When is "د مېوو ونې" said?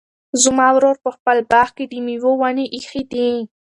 1.91-2.65